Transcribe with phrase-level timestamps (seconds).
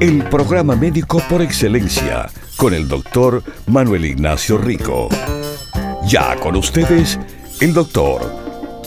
[0.00, 5.08] El programa médico por excelencia con el doctor Manuel Ignacio Rico.
[6.08, 7.18] Ya con ustedes,
[7.60, 8.20] el doctor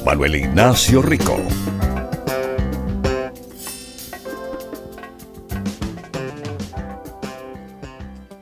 [0.05, 1.37] Manuel Ignacio Rico.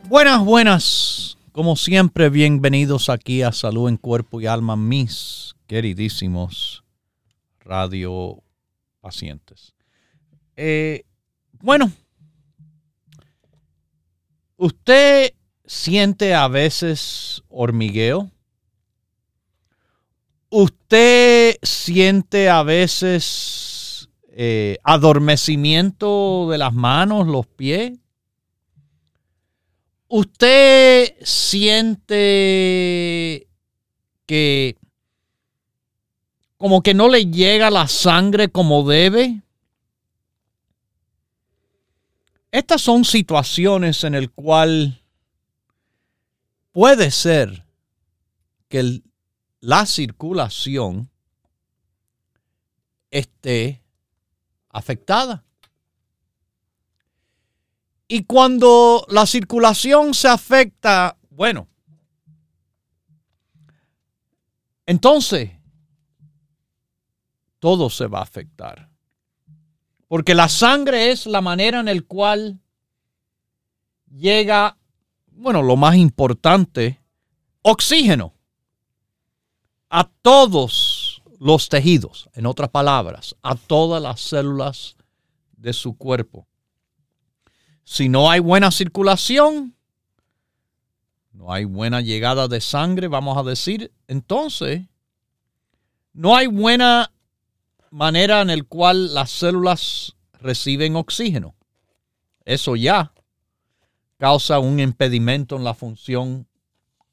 [0.08, 1.38] Buenas, buenas.
[1.52, 6.84] Como siempre, bienvenidos aquí a Salud en Cuerpo y Alma, mis queridísimos
[7.60, 8.42] radio
[9.02, 9.74] pacientes.
[10.56, 11.04] Eh,
[11.60, 11.92] bueno,
[14.58, 15.34] ¿Usted
[15.66, 18.32] siente a veces hormigueo?
[20.50, 27.94] ¿Usted siente a veces eh, adormecimiento de las manos, los pies?
[30.08, 32.28] ¿Usted siente
[34.26, 34.78] que
[36.58, 39.43] como que no le llega la sangre como debe?
[42.54, 45.02] Estas son situaciones en el cual
[46.72, 47.66] puede ser
[48.68, 49.02] que
[49.60, 51.10] la circulación
[53.10, 53.82] esté
[54.70, 55.44] afectada.
[58.08, 61.68] Y cuando la circulación se afecta, bueno,
[64.86, 65.54] entonces
[67.58, 68.93] todo se va a afectar.
[70.14, 72.60] Porque la sangre es la manera en la cual
[74.16, 74.78] llega,
[75.32, 77.02] bueno, lo más importante,
[77.64, 78.36] oxígeno
[79.90, 84.98] a todos los tejidos, en otras palabras, a todas las células
[85.58, 86.46] de su cuerpo.
[87.84, 89.76] Si no hay buena circulación,
[91.32, 94.84] no hay buena llegada de sangre, vamos a decir, entonces
[96.14, 97.12] no hay buena
[97.94, 101.56] manera en el cual las células reciben oxígeno.
[102.44, 103.14] Eso ya
[104.18, 106.48] causa un impedimento en la función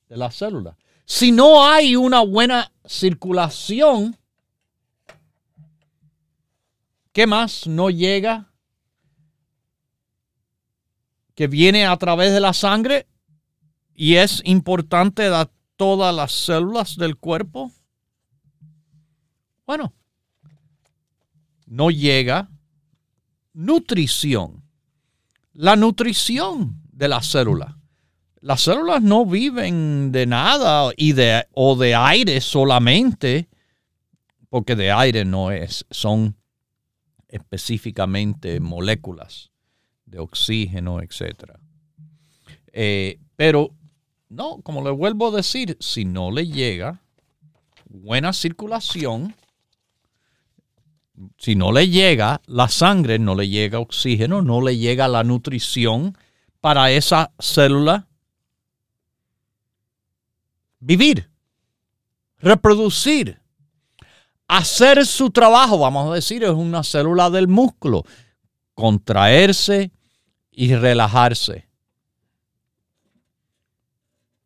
[0.09, 0.79] de la célula.
[1.05, 4.17] Si no hay una buena circulación,
[7.13, 8.51] ¿qué más no llega?
[11.35, 13.07] Que viene a través de la sangre
[13.95, 17.71] y es importante a todas las células del cuerpo.
[19.67, 19.93] Bueno,
[21.71, 22.51] no llega
[23.55, 24.65] nutrición.
[25.53, 27.75] La nutrición de las células.
[28.41, 33.49] Las células no viven de nada y de, o de aire solamente,
[34.49, 36.37] porque de aire no es, son
[37.29, 39.51] específicamente moléculas
[40.07, 41.53] de oxígeno, etc.
[42.73, 43.71] Eh, pero
[44.29, 47.01] no, como le vuelvo a decir, si no le llega
[47.89, 49.35] buena circulación,
[51.39, 56.17] si no le llega la sangre, no le llega oxígeno, no le llega la nutrición
[56.61, 58.07] para esa célula
[60.81, 61.31] vivir,
[62.39, 63.41] reproducir,
[64.49, 68.05] hacer su trabajo, vamos a decir, es una célula del músculo,
[68.75, 69.93] contraerse
[70.51, 71.69] y relajarse.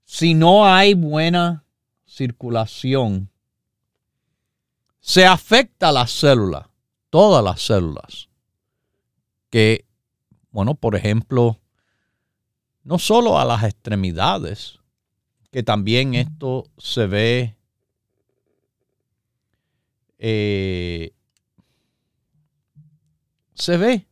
[0.04, 1.64] Si no hay buena
[2.04, 3.30] circulación,
[5.04, 6.66] se afecta a las células,
[7.10, 8.30] todas las células,
[9.50, 9.84] que,
[10.50, 11.60] bueno, por ejemplo,
[12.84, 14.78] no solo a las extremidades,
[15.50, 17.54] que también esto se ve
[20.18, 21.12] eh,
[23.52, 24.08] se ve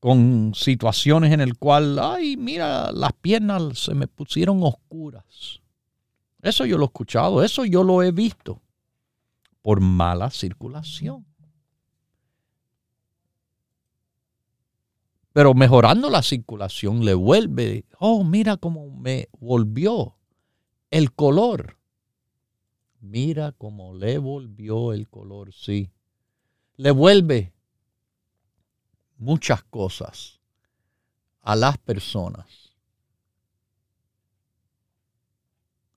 [0.00, 5.60] con situaciones en el cual, ay, mira, las piernas se me pusieron oscuras.
[6.42, 8.62] Eso yo lo he escuchado, eso yo lo he visto
[9.66, 11.26] por mala circulación.
[15.32, 20.18] Pero mejorando la circulación le vuelve, oh, mira cómo me volvió
[20.88, 21.78] el color.
[23.00, 25.90] Mira cómo le volvió el color, sí.
[26.76, 27.52] Le vuelve
[29.16, 30.40] muchas cosas
[31.40, 32.65] a las personas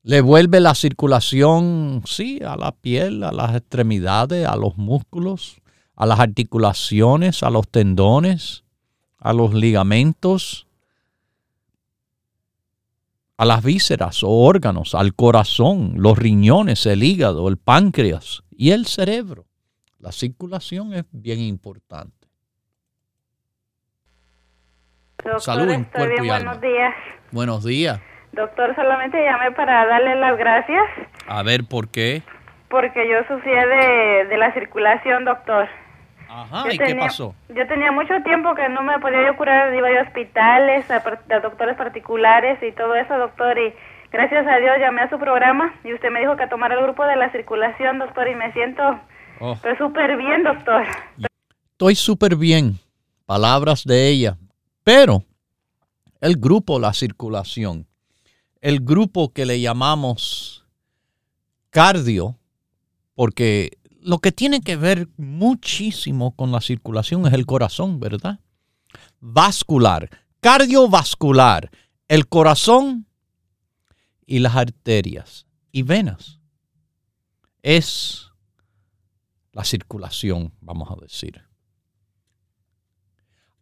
[0.03, 5.61] Le vuelve la circulación, sí, a la piel, a las extremidades, a los músculos,
[5.95, 8.63] a las articulaciones, a los tendones,
[9.19, 10.65] a los ligamentos.
[13.37, 18.85] a las vísceras o órganos, al corazón, los riñones, el hígado, el páncreas y el
[18.85, 19.45] cerebro.
[19.97, 22.27] La circulación es bien importante.
[25.23, 26.51] Doctor, Salud en estoy cuerpo bien, y alma.
[26.55, 26.93] Buenos días.
[27.31, 28.01] Buenos días.
[28.31, 30.83] Doctor, solamente llamé para darle las gracias
[31.27, 32.21] A ver, ¿por qué?
[32.69, 35.67] porque yo sufría de, de la circulación, doctor.
[36.29, 37.33] Ajá, Yo ¿y qué pasó?
[37.49, 40.99] Yo tenía mucho tiempo que no me podía yo curar, iba a hospitales, a,
[41.39, 43.73] doctores particulares y todo eso, doctor, y
[44.11, 47.03] gracias a Dios llamé a su programa y usted me dijo que tomara el grupo
[47.07, 48.83] de la circulación, doctor, y me siento
[49.41, 50.85] Oh, pues, súper bien, doctor.
[51.71, 52.73] estoy súper bien.
[53.25, 54.35] Palabras de ella.
[54.83, 55.23] Pero
[56.21, 57.85] el grupo La Circulación,
[58.61, 60.65] el grupo que le llamamos
[61.69, 62.37] cardio,
[63.15, 68.39] porque lo que tiene que ver muchísimo con la circulación es el corazón, ¿verdad?
[69.19, 70.09] Vascular,
[70.39, 71.69] cardiovascular,
[72.07, 73.05] el corazón
[74.25, 76.39] y las arterias y venas.
[77.61, 78.29] Es
[79.51, 81.41] la circulación, vamos a decir.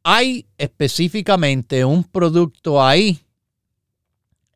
[0.03, 3.19] Hay específicamente un producto ahí,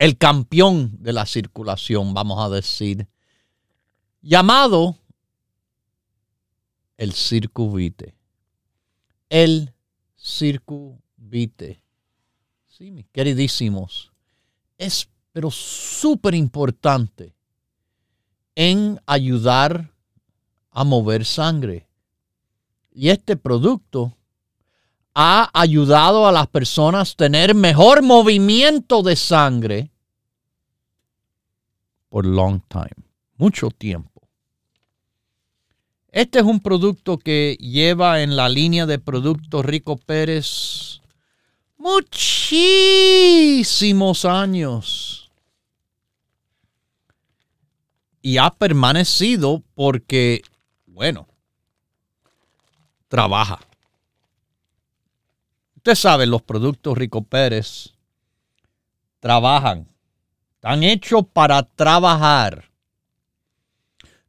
[0.02, 3.08] el campeón de la circulación, vamos a decir,
[4.20, 4.98] llamado
[6.98, 8.16] el circuvite.
[9.30, 9.72] El
[10.18, 11.84] circuvite.
[12.68, 14.12] Sí, mis queridísimos.
[14.80, 17.36] Es pero súper importante
[18.56, 19.94] en ayudar
[20.72, 21.88] a mover sangre.
[22.92, 24.18] Y este producto
[25.14, 29.91] ha ayudado a las personas a tener mejor movimiento de sangre
[32.12, 32.92] por long time,
[33.38, 34.28] mucho tiempo.
[36.10, 41.00] Este es un producto que lleva en la línea de productos Rico Pérez
[41.78, 42.66] muchísimos
[44.26, 45.32] años.
[48.22, 50.42] Y ha permanecido porque,
[50.88, 51.30] bueno,
[53.08, 53.62] trabaja.
[55.78, 57.94] Usted sabe, los productos Rico Pérez
[59.22, 59.91] trabajan.
[60.62, 62.70] Están hechos para trabajar.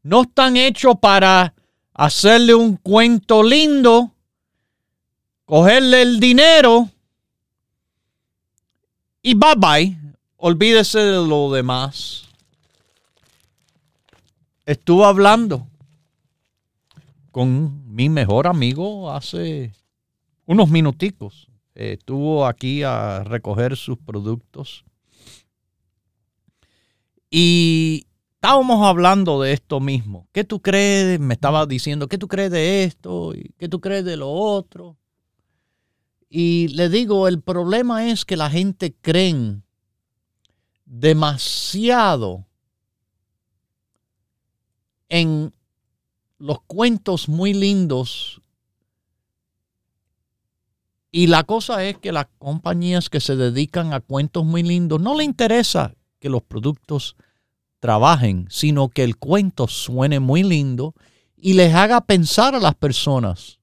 [0.02, 1.52] No están hechos para
[1.92, 4.12] hacerle un cuento lindo,
[5.44, 6.88] cogerle el dinero
[9.20, 9.98] y bye bye.
[10.38, 12.24] Olvídese de lo demás.
[14.64, 15.66] Estuve hablando
[17.30, 19.74] con mi mejor amigo hace
[20.46, 21.48] unos minuticos.
[21.74, 24.86] Estuvo aquí a recoger sus productos.
[27.34, 30.28] Y estábamos hablando de esto mismo.
[30.32, 31.18] ¿Qué tú crees?
[31.18, 33.32] Me estaba diciendo, ¿qué tú crees de esto?
[33.34, 34.98] ¿Y ¿Qué tú crees de lo otro?
[36.28, 39.64] Y le digo, el problema es que la gente creen
[40.84, 42.46] demasiado
[45.08, 45.54] en
[46.36, 48.42] los cuentos muy lindos.
[51.10, 55.16] Y la cosa es que las compañías que se dedican a cuentos muy lindos no
[55.16, 57.16] le interesa que los productos
[57.80, 60.94] trabajen, sino que el cuento suene muy lindo
[61.36, 63.58] y les haga pensar a las personas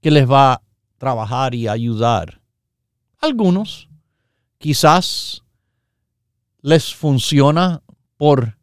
[0.00, 0.62] que les va a
[0.98, 2.40] trabajar y ayudar.
[3.18, 3.88] Algunos
[4.58, 5.42] quizás
[6.62, 7.82] les funciona
[8.16, 8.56] por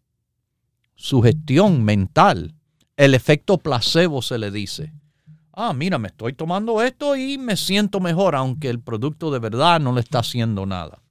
[0.95, 2.55] su gestión mental.
[2.95, 4.93] El efecto placebo se le dice.
[5.51, 9.81] Ah, mira, me estoy tomando esto y me siento mejor, aunque el producto de verdad
[9.81, 11.01] no le está haciendo nada.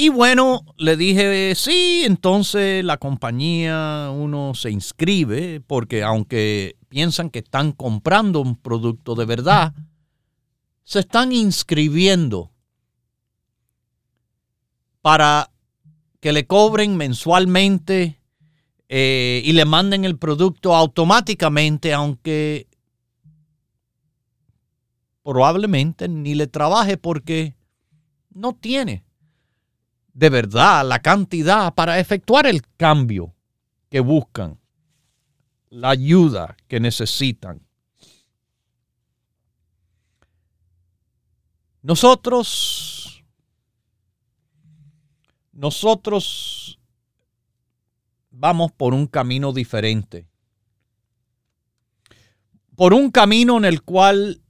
[0.00, 7.40] Y bueno, le dije, sí, entonces la compañía, uno se inscribe, porque aunque piensan que
[7.40, 9.74] están comprando un producto de verdad,
[10.84, 12.50] se están inscribiendo
[15.02, 15.50] para
[16.20, 18.22] que le cobren mensualmente
[18.88, 22.68] eh, y le manden el producto automáticamente, aunque
[25.22, 27.54] probablemente ni le trabaje porque
[28.30, 29.04] no tiene
[30.20, 33.34] de verdad la cantidad para efectuar el cambio
[33.88, 34.60] que buscan,
[35.70, 37.66] la ayuda que necesitan.
[41.80, 43.24] Nosotros,
[45.52, 46.78] nosotros
[48.30, 50.28] vamos por un camino diferente.
[52.76, 54.42] Por un camino en el cual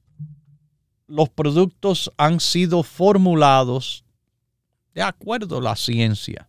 [1.07, 4.05] los productos han sido formulados
[4.94, 6.49] de acuerdo la ciencia.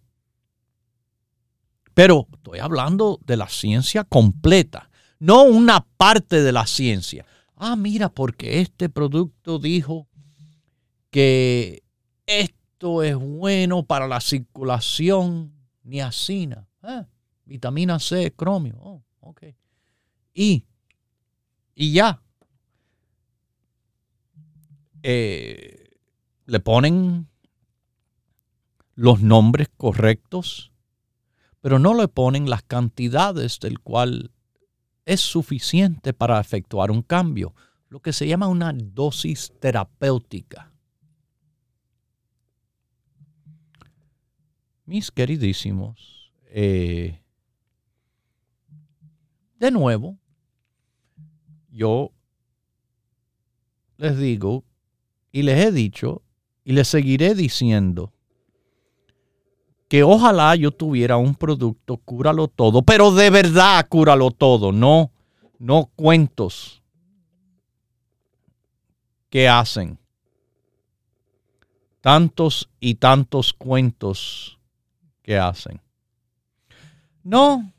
[1.93, 7.25] Pero estoy hablando de la ciencia completa, no una parte de la ciencia.
[7.55, 10.07] Ah, mira, porque este producto dijo
[11.09, 11.83] que
[12.25, 17.05] esto es bueno para la circulación, niacina, ah,
[17.45, 18.77] vitamina C, cromio.
[18.79, 19.55] Oh, okay.
[20.33, 20.65] Y,
[21.75, 22.23] y ya.
[25.03, 25.99] Eh,
[26.45, 27.27] le ponen
[29.01, 30.71] los nombres correctos,
[31.59, 34.31] pero no le ponen las cantidades del cual
[35.05, 37.55] es suficiente para efectuar un cambio,
[37.89, 40.71] lo que se llama una dosis terapéutica.
[44.85, 47.23] Mis queridísimos, eh,
[49.57, 50.19] de nuevo,
[51.71, 52.11] yo
[53.97, 54.63] les digo
[55.31, 56.21] y les he dicho
[56.63, 58.13] y les seguiré diciendo
[59.91, 65.11] que ojalá yo tuviera un producto, cúralo todo, pero de verdad cúralo todo, no,
[65.59, 66.81] no cuentos
[69.29, 69.99] que hacen.
[71.99, 74.57] Tantos y tantos cuentos
[75.23, 75.81] que hacen.
[77.21, 77.69] No,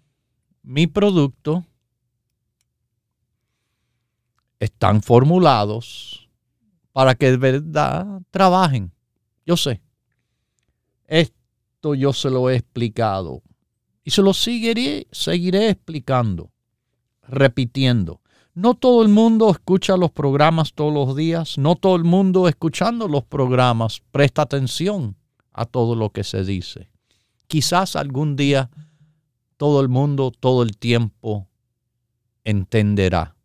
[0.63, 1.65] mi producto
[4.61, 6.29] están formulados
[6.93, 8.93] para que de verdad trabajen.
[9.47, 9.81] Yo sé
[11.95, 13.43] yo se lo he explicado
[14.05, 16.51] y se lo seguiré, seguiré explicando,
[17.23, 18.21] repitiendo.
[18.55, 23.09] No todo el mundo escucha los programas todos los días, no todo el mundo escuchando
[23.09, 25.17] los programas presta atención
[25.53, 26.91] a todo lo que se dice.
[27.47, 28.71] Quizás algún día
[29.57, 31.49] todo el mundo todo el tiempo
[32.45, 33.37] entenderá.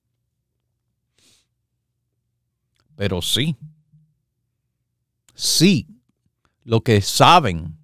[2.96, 3.56] Pero sí,
[5.36, 5.88] sí,
[6.64, 7.77] lo que saben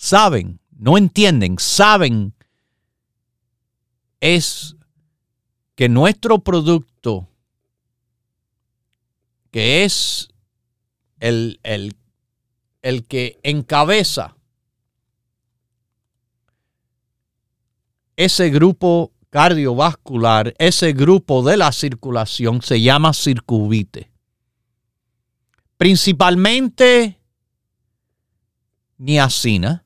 [0.00, 2.32] saben, no entienden, saben
[4.18, 4.74] es
[5.74, 7.28] que nuestro producto,
[9.50, 10.28] que es
[11.18, 11.94] el, el,
[12.80, 14.38] el que encabeza
[18.16, 24.10] ese grupo cardiovascular, ese grupo de la circulación se llama circuvite.
[25.76, 27.20] Principalmente
[28.96, 29.84] niacina,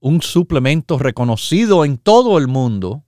[0.00, 3.04] un suplemento reconocido en todo el mundo,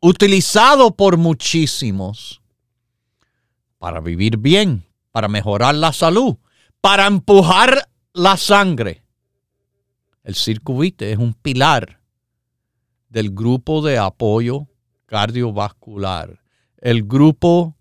[0.00, 2.42] utilizado por muchísimos
[3.78, 6.36] para vivir bien, para mejorar la salud,
[6.80, 9.02] para empujar la sangre.
[10.22, 12.00] El circuite es un pilar
[13.08, 14.66] del grupo de apoyo
[15.06, 16.40] cardiovascular,
[16.78, 17.76] el grupo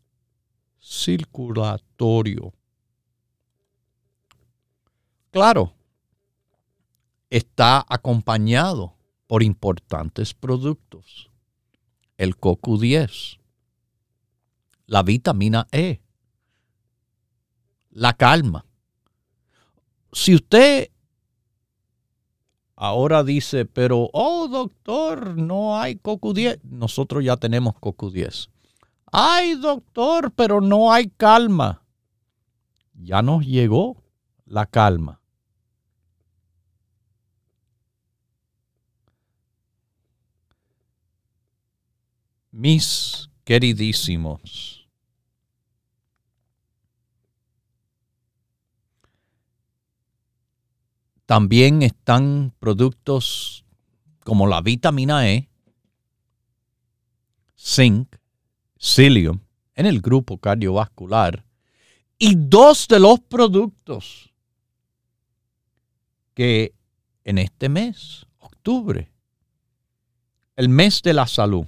[0.80, 2.54] circulatorio.
[5.32, 5.74] Claro,
[7.34, 8.94] está acompañado
[9.26, 11.32] por importantes productos.
[12.16, 13.40] El CoQ10,
[14.86, 16.00] la vitamina E,
[17.90, 18.68] la calma.
[20.12, 20.92] Si usted
[22.76, 28.52] ahora dice, pero, oh doctor, no hay CoQ10, nosotros ya tenemos CoQ10.
[29.12, 31.84] Ay doctor, pero no hay calma.
[32.94, 34.04] Ya nos llegó
[34.46, 35.23] la calma.
[42.54, 44.88] Mis queridísimos,
[51.26, 53.66] también están productos
[54.20, 55.50] como la vitamina E,
[57.58, 58.16] zinc,
[58.78, 59.40] psyllium
[59.74, 61.44] en el grupo cardiovascular
[62.20, 64.32] y dos de los productos
[66.36, 66.76] que
[67.24, 69.12] en este mes, octubre,
[70.56, 71.66] el mes de la salud,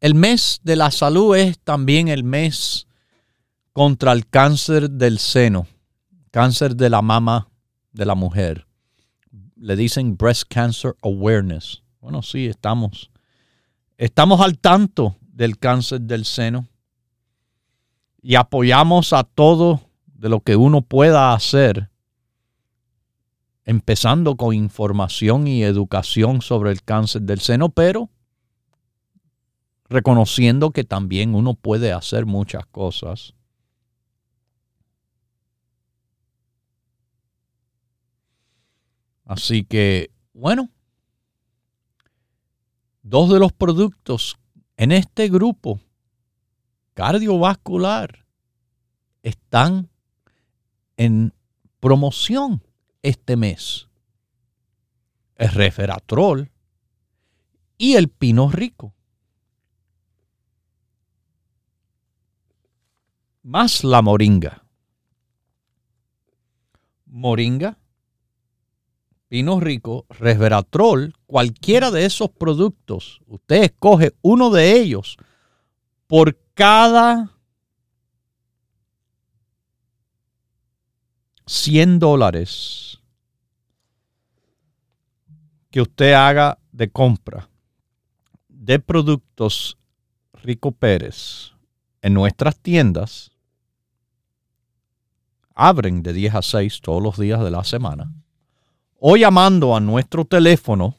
[0.00, 2.86] El mes de la salud es también el mes
[3.72, 5.66] contra el cáncer del seno,
[6.30, 7.48] cáncer de la mama
[7.92, 8.66] de la mujer.
[9.56, 11.82] Le dicen Breast Cancer Awareness.
[12.00, 13.10] Bueno, sí, estamos,
[13.96, 16.68] estamos al tanto del cáncer del seno
[18.20, 21.90] y apoyamos a todo de lo que uno pueda hacer,
[23.64, 28.10] empezando con información y educación sobre el cáncer del seno, pero
[29.88, 33.34] reconociendo que también uno puede hacer muchas cosas.
[39.24, 40.70] Así que, bueno,
[43.02, 44.36] dos de los productos
[44.76, 45.80] en este grupo
[46.94, 48.24] cardiovascular
[49.22, 49.90] están
[50.96, 51.34] en
[51.80, 52.62] promoción
[53.02, 53.88] este mes.
[55.36, 56.50] El referatrol
[57.76, 58.95] y el pino rico.
[63.46, 64.64] Más la moringa.
[67.04, 67.78] Moringa,
[69.28, 75.16] pino rico, resveratrol, cualquiera de esos productos, usted escoge uno de ellos
[76.08, 77.30] por cada
[81.46, 83.00] 100 dólares
[85.70, 87.48] que usted haga de compra
[88.48, 89.78] de productos
[90.32, 91.52] Rico Pérez
[92.02, 93.30] en nuestras tiendas,
[95.56, 98.12] abren de 10 a 6 todos los días de la semana,
[99.00, 100.94] o llamando a nuestro teléfono,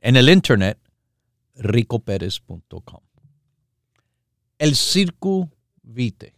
[0.00, 0.78] en el internet
[1.56, 3.00] ricoperez.com.
[4.58, 5.50] El Circo
[5.82, 6.36] Vite.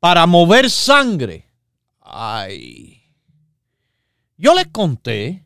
[0.00, 1.46] Para mover sangre.
[2.00, 3.03] Ay.
[4.44, 5.42] Yo les conté.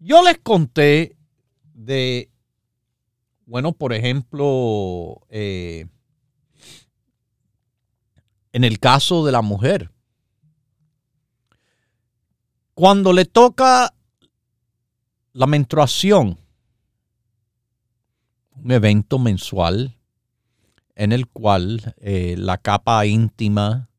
[0.00, 1.16] Yo les conté
[1.72, 2.28] de,
[3.46, 5.86] bueno, por ejemplo, eh,
[8.52, 9.92] en el caso de la mujer,
[12.74, 13.94] cuando le toca
[15.32, 16.40] la menstruación,
[18.56, 19.96] un evento mensual
[20.96, 23.91] en el cual eh, la capa íntima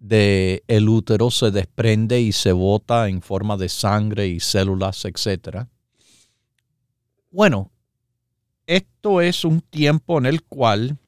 [0.00, 5.66] del el útero se desprende y se bota en forma de sangre y células, etc.
[7.30, 7.70] Bueno,
[8.66, 10.98] esto es un tiempo en el cual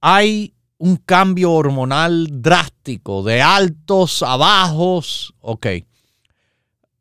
[0.00, 5.66] hay un cambio hormonal drástico, de altos a bajos, ok.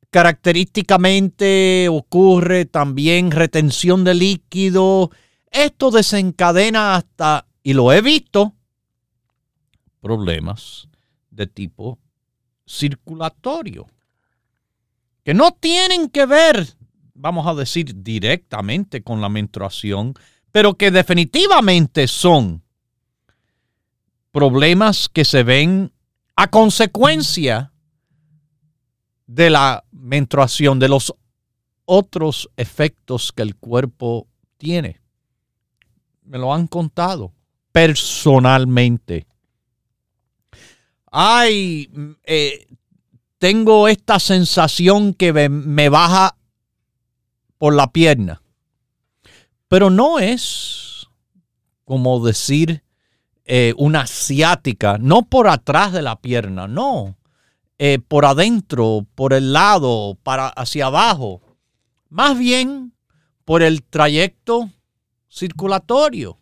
[0.10, 5.12] Característicamente ocurre también retención de líquido.
[5.52, 8.57] Esto desencadena hasta, y lo he visto,
[10.02, 10.88] problemas
[11.32, 12.00] de tipo
[12.66, 13.88] circulatorio,
[15.24, 16.68] que no tienen que ver,
[17.14, 20.14] vamos a decir, directamente con la menstruación,
[20.52, 22.64] pero que definitivamente son
[24.32, 25.92] problemas que se ven
[26.36, 27.72] a consecuencia
[29.26, 31.14] de la menstruación, de los
[31.86, 35.02] otros efectos que el cuerpo tiene.
[36.24, 37.34] Me lo han contado
[37.72, 39.28] personalmente.
[41.20, 41.90] Ay,
[42.26, 42.68] eh,
[43.40, 46.38] tengo esta sensación que me baja
[47.58, 48.44] por la pierna.
[49.68, 51.08] Pero no es
[51.86, 52.84] como decir
[53.46, 57.18] eh, una asiática, no por atrás de la pierna, no,
[57.80, 61.42] eh, por adentro, por el lado, para hacia abajo,
[62.10, 62.94] más bien
[63.44, 64.70] por el trayecto
[65.30, 66.38] circulatorio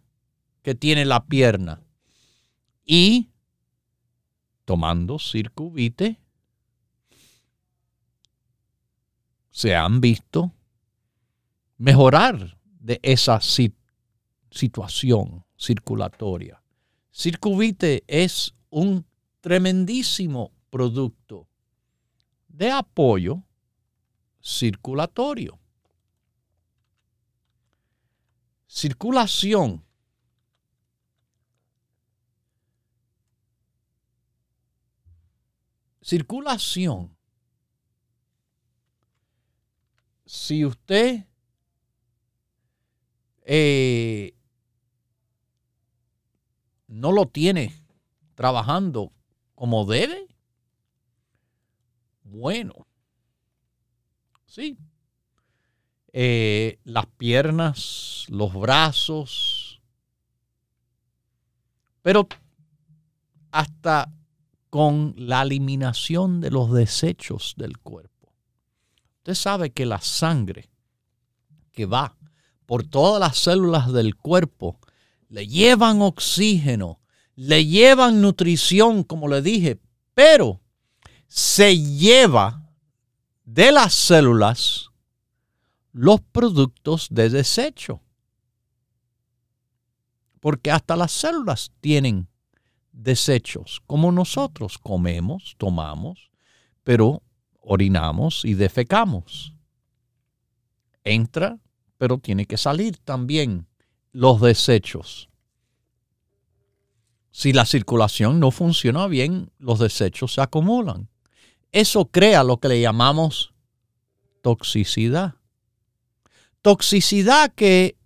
[0.64, 1.80] que tiene la pierna.
[2.86, 3.30] Y
[4.66, 6.20] tomando circuvite,
[9.52, 10.52] se han visto
[11.78, 13.40] mejorar de esa
[14.50, 16.62] situación circulatoria.
[17.12, 19.06] Circuvite es un
[19.40, 21.48] tremendísimo producto
[22.50, 23.44] de apoyo
[24.42, 25.58] circulatorio.
[28.68, 29.86] Circulación.
[36.06, 37.18] Circulación.
[40.24, 41.26] Si usted
[43.42, 44.36] eh,
[46.86, 47.74] no lo tiene
[48.36, 49.14] trabajando
[49.56, 50.28] como debe,
[52.22, 52.86] bueno,
[54.46, 54.78] sí.
[56.14, 59.82] Eh, las piernas, los brazos,
[62.04, 62.28] pero
[63.50, 64.12] hasta
[64.76, 68.34] con la eliminación de los desechos del cuerpo.
[69.20, 70.70] Usted sabe que la sangre
[71.72, 72.18] que va
[72.66, 74.82] por todas las células del cuerpo
[75.30, 77.00] le llevan oxígeno,
[77.36, 79.80] le llevan nutrición, como le dije,
[80.14, 80.60] pero
[81.26, 82.70] se lleva
[83.46, 84.90] de las células
[85.94, 88.02] los productos de desecho.
[90.42, 92.28] Porque hasta las células tienen
[92.96, 96.32] desechos, como nosotros comemos, tomamos,
[96.84, 97.22] pero
[97.60, 99.54] orinamos y defecamos.
[101.04, 101.60] Entra,
[101.98, 103.68] pero tiene que salir también
[104.12, 105.30] los desechos.
[107.32, 111.10] Si la circulación no funciona bien, los desechos se acumulan.
[111.72, 113.54] Eso crea lo que le llamamos
[114.42, 115.36] toxicidad.
[116.62, 117.98] Toxicidad que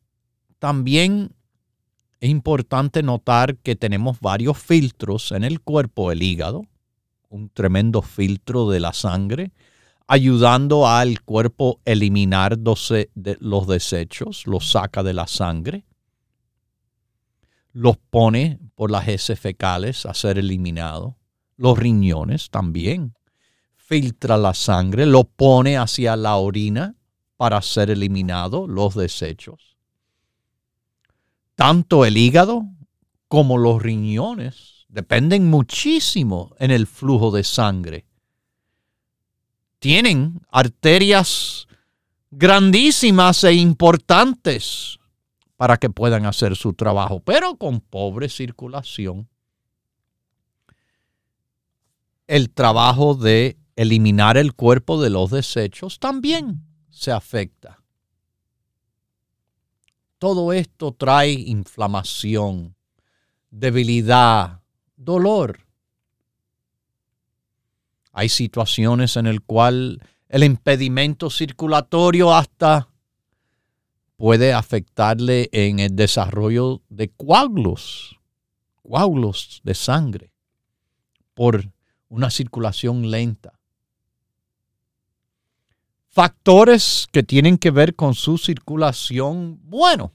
[0.57, 1.35] también
[2.19, 6.63] es importante notar que tenemos varios filtros en el cuerpo, el hígado,
[7.29, 9.51] un tremendo filtro de la sangre,
[10.07, 15.85] ayudando al cuerpo a eliminar los desechos, los saca de la sangre,
[17.71, 21.13] los pone por las heces fecales a ser eliminados,
[21.55, 23.13] los riñones también,
[23.75, 26.95] filtra la sangre, lo pone hacia la orina
[27.37, 29.68] para ser eliminado los desechos.
[31.59, 32.63] Tanto el hígado
[33.27, 38.05] como los riñones dependen muchísimo en el flujo de sangre.
[39.79, 41.67] Tienen arterias
[42.31, 44.99] grandísimas e importantes
[45.57, 49.27] para que puedan hacer su trabajo, pero con pobre circulación.
[52.25, 57.78] El trabajo de eliminar el cuerpo de los desechos también se afecta.
[60.19, 62.75] Todo esto trae inflamación,
[63.49, 64.61] debilidad,
[64.97, 65.65] dolor.
[68.11, 72.89] Hay situaciones en el cual el impedimento circulatorio hasta
[74.17, 78.19] puede afectarle en el desarrollo de coágulos,
[78.83, 80.33] coágulos de sangre
[81.33, 81.71] por
[82.09, 83.58] una circulación lenta
[86.19, 90.11] factores que tienen que ver con su circulación, bueno,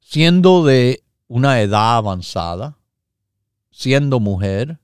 [0.00, 2.78] siendo de una edad avanzada,
[3.70, 4.78] siendo mujer,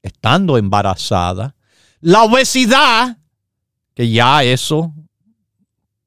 [0.00, 1.54] estando embarazada,
[2.00, 3.18] la obesidad,
[3.92, 4.94] que ya eso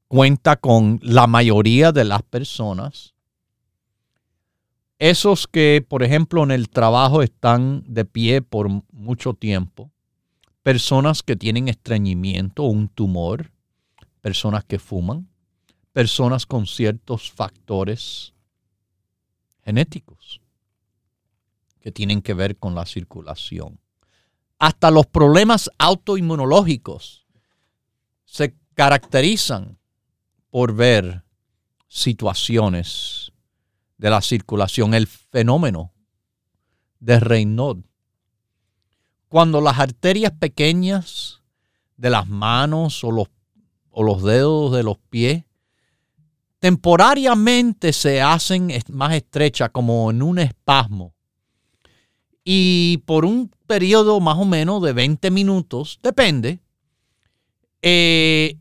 [0.07, 3.13] cuenta con la mayoría de las personas,
[4.97, 9.91] esos que, por ejemplo, en el trabajo están de pie por mucho tiempo,
[10.67, 13.53] personas que tienen estreñimiento o un tumor,
[14.19, 15.29] personas que fuman,
[15.93, 18.33] personas con ciertos factores
[19.63, 20.41] genéticos
[21.79, 23.79] que tienen que ver con la circulación.
[24.59, 27.25] Hasta los problemas autoinmunológicos
[28.25, 29.77] se caracterizan
[30.49, 31.23] por ver
[31.87, 33.31] situaciones
[33.97, 35.93] de la circulación, el fenómeno
[36.99, 37.86] de Raynaud
[39.27, 41.41] cuando las arterias pequeñas
[41.97, 43.27] de las manos o los,
[43.89, 45.43] o los dedos de los pies
[46.59, 51.13] temporariamente se hacen más estrechas como en un espasmo.
[52.43, 56.59] Y por un periodo más o menos de 20 minutos, depende,
[57.81, 58.57] eh,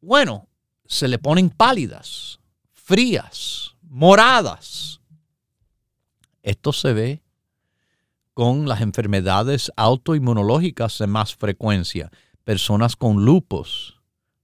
[0.00, 0.46] bueno,
[0.84, 2.38] se le ponen pálidas,
[2.72, 5.00] frías, moradas.
[6.42, 7.22] Esto se ve
[8.38, 12.12] con las enfermedades autoinmunológicas de más frecuencia,
[12.44, 14.00] personas con lupus,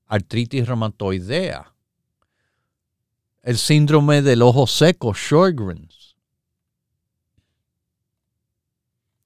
[0.07, 1.73] artritis reumatoidea,
[3.45, 6.17] el síndrome del ojo seco, Sjogren's.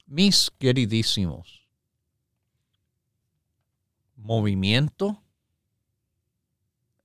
[0.04, 1.66] Mis queridísimos,
[4.16, 5.22] movimiento,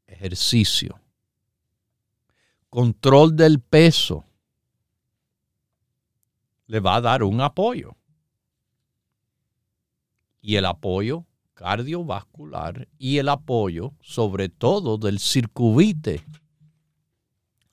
[0.05, 0.99] ejercicio,
[2.69, 4.25] control del peso,
[6.73, 7.95] le va a dar un apoyo.
[10.41, 16.23] Y el apoyo cardiovascular y el apoyo, sobre todo del circuite,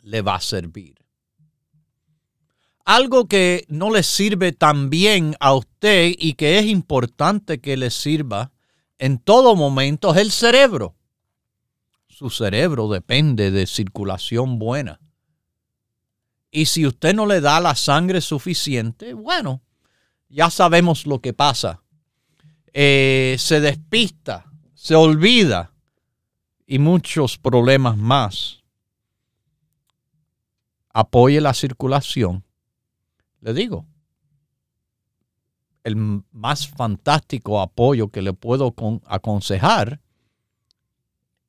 [0.03, 0.97] le va a servir.
[2.85, 7.89] Algo que no le sirve tan bien a usted y que es importante que le
[7.89, 8.53] sirva
[8.99, 10.95] en todo momento es el cerebro.
[12.07, 15.01] Su cerebro depende de circulación buena.
[16.51, 19.63] Y si usted no le da la sangre suficiente, bueno,
[20.29, 21.83] ya sabemos lo que pasa.
[22.73, 25.73] Eh, se despista, se olvida
[26.67, 28.63] y muchos problemas más.
[30.93, 32.45] Apoye la circulación.
[33.41, 33.87] Le digo,
[35.85, 35.97] el
[36.33, 38.75] más fantástico apoyo que le puedo
[39.07, 40.01] aconsejar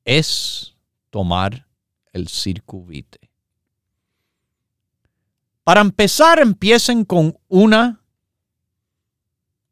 [0.04, 0.74] es
[1.10, 1.66] tomar
[2.12, 3.21] el circuvite.
[5.64, 8.00] Para empezar, empiecen con una,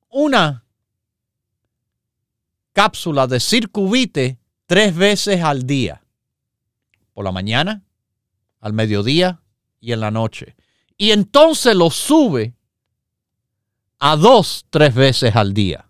[0.08, 0.64] una
[2.72, 6.02] cápsula de circuvite tres veces al día.
[7.12, 7.82] Por la mañana,
[8.60, 9.42] al mediodía
[9.80, 10.56] y en la noche.
[10.96, 12.54] Y entonces lo sube
[13.98, 15.89] a dos, tres veces al día.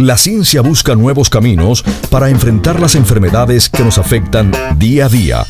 [0.00, 5.46] La ciencia busca nuevos caminos para enfrentar las enfermedades que nos afectan día a día.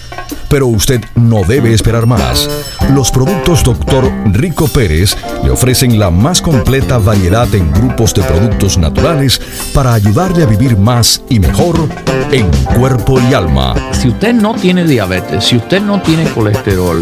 [0.48, 2.50] Pero usted no debe esperar más.
[2.92, 4.10] Los productos Dr.
[4.32, 9.40] Rico Pérez le ofrecen la más completa variedad en grupos de productos naturales
[9.72, 11.88] para ayudarle a vivir más y mejor
[12.32, 13.76] en cuerpo y alma.
[13.92, 17.00] Si usted no tiene diabetes, si usted no tiene colesterol,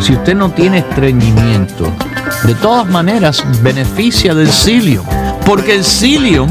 [0.00, 1.92] si usted no tiene estreñimiento,
[2.42, 5.06] de todas maneras beneficia del psyllium.
[5.46, 6.50] Porque el psyllium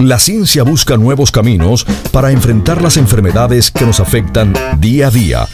[0.00, 5.46] La ciencia busca nuevos caminos para enfrentar las enfermedades que nos afectan día a día.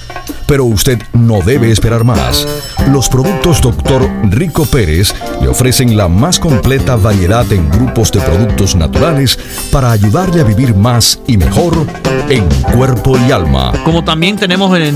[0.47, 2.47] Pero usted no debe esperar más.
[2.93, 4.09] Los productos Dr.
[4.31, 9.37] Rico Pérez le ofrecen la más completa variedad en grupos de productos naturales
[9.73, 11.85] para ayudarle a vivir más y mejor
[12.29, 13.73] en cuerpo y alma.
[13.85, 14.95] Como también tenemos el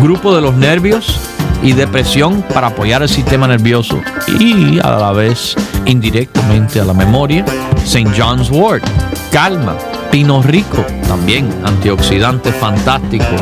[0.00, 1.18] grupo de los nervios
[1.60, 4.00] y depresión para apoyar el sistema nervioso
[4.38, 7.44] y a la vez indirectamente a la memoria.
[7.82, 8.12] St.
[8.16, 8.84] John's Wort,
[9.32, 9.76] calma,
[10.10, 13.36] pino rico, también antioxidante fantástico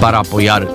[0.00, 0.66] para apoyar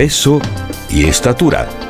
[0.00, 0.40] peso
[0.88, 1.89] y estatura.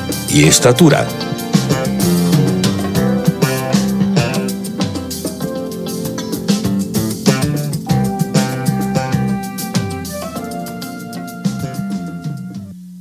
[0.33, 1.05] y estatura.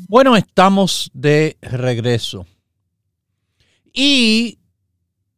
[0.08, 2.46] Bueno, estamos de regreso.
[3.92, 4.58] Y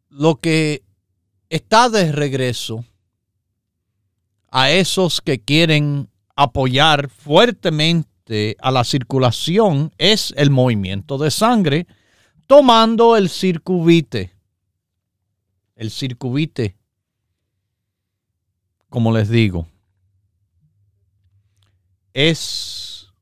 [0.09, 0.83] lo que
[1.51, 2.85] está de regreso
[4.51, 8.12] a esos que quieren apoyar fuertemente
[8.61, 11.87] a la circulación es el movimiento de sangre
[12.47, 14.33] tomando el circuvite.
[15.75, 16.77] El circuvite,
[18.89, 19.67] como les digo,
[22.13, 23.13] es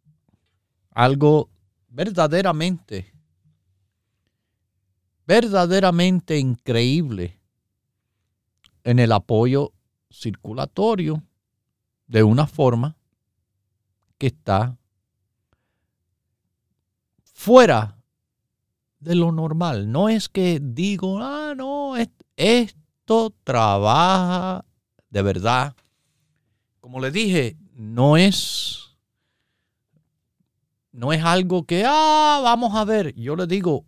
[0.91, 1.49] algo
[1.89, 3.13] verdaderamente,
[5.27, 7.41] verdaderamente increíble
[8.85, 9.73] en el apoyo
[10.11, 11.23] circulatorio
[12.07, 12.97] de una forma
[14.19, 14.77] que está
[17.41, 17.97] fuera
[18.99, 19.91] de lo normal.
[19.91, 21.95] No es que digo, ah, no,
[22.37, 24.67] esto trabaja
[25.09, 25.75] de verdad.
[26.81, 28.91] Como le dije, no es,
[30.93, 33.15] no es algo que, ah, vamos a ver.
[33.15, 33.87] Yo le digo,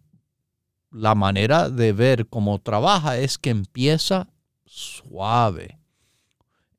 [0.90, 4.28] la manera de ver cómo trabaja es que empieza
[4.64, 5.78] suave.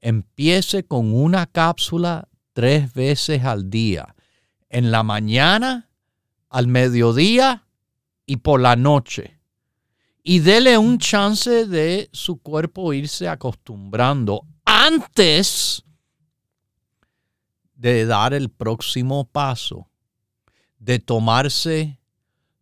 [0.02, 4.16] Empiece con una cápsula tres veces al día.
[4.70, 5.92] En la mañana,
[6.54, 7.66] al mediodía
[8.28, 9.42] y por la noche.
[10.22, 15.84] Y dele un chance de su cuerpo irse acostumbrando antes
[17.76, 19.90] de dar el próximo paso,
[20.78, 22.00] de tomarse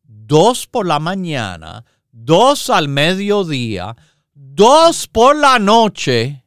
[0.03, 3.97] dos por la mañana, dos al mediodía,
[4.33, 6.45] dos por la noche.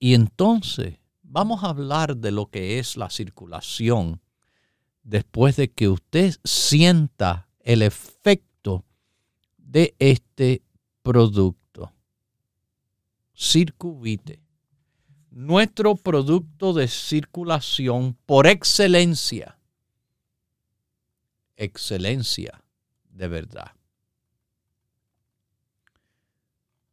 [0.00, 4.20] Y entonces vamos a hablar de lo que es la circulación
[5.06, 8.84] después de que usted sienta el efecto
[9.56, 10.62] de este
[11.02, 11.92] producto.
[13.34, 14.40] Circuvite.
[15.30, 19.58] Nuestro producto de circulación por excelencia.
[21.56, 22.64] Excelencia
[23.10, 23.72] de verdad.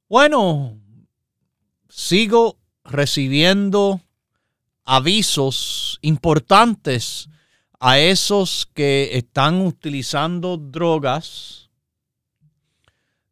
[0.08, 0.78] Bueno,
[1.89, 4.02] sigo recibiendo
[4.84, 7.30] avisos importantes
[7.86, 11.69] a esos que están utilizando drogas,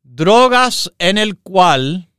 [0.04, 2.10] drogas en el cual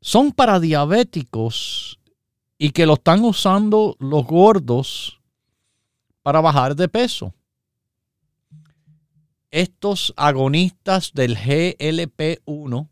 [0.00, 1.98] son para diabéticos
[2.58, 5.20] y que lo están usando los gordos
[6.22, 7.34] para bajar de peso.
[9.50, 12.88] Estos agonistas del GLP-1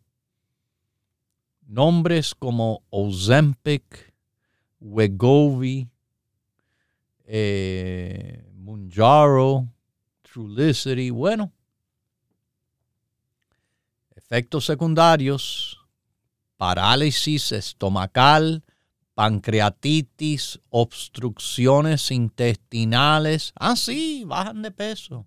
[1.69, 4.10] nombres como Ozempic,
[4.81, 5.89] Wegovy,
[7.25, 9.69] eh, Munjaro,
[10.23, 11.53] Trulicity, bueno,
[14.17, 15.79] efectos secundarios,
[16.57, 18.63] parálisis estomacal,
[19.15, 25.27] pancreatitis, obstrucciones intestinales, ah sí, bajan de peso,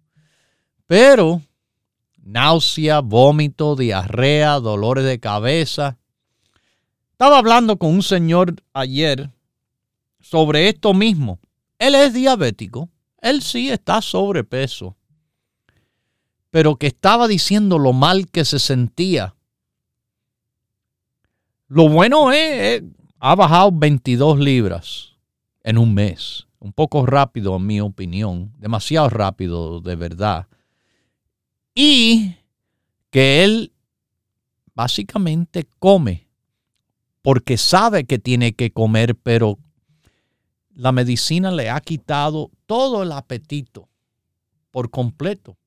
[0.87, 1.41] pero
[2.23, 5.97] náusea, vómito, diarrea, dolores de cabeza,
[7.11, 9.32] estaba hablando con un señor ayer
[10.23, 11.39] sobre esto mismo.
[11.77, 12.89] Él es diabético,
[13.21, 14.95] él sí está sobrepeso,
[16.49, 19.35] pero que estaba diciendo lo mal que se sentía.
[21.67, 22.81] Lo bueno es,
[23.19, 25.13] ha bajado 22 libras
[25.63, 26.47] en un mes.
[26.59, 28.53] Un poco rápido, en mi opinión.
[28.57, 30.47] Demasiado rápido, de verdad.
[31.75, 32.35] Y
[33.09, 33.73] que él
[34.73, 36.27] básicamente come
[37.21, 39.57] porque sabe que tiene que comer, pero
[40.75, 43.89] la medicina le ha quitado todo el apetito
[44.71, 45.57] por completo.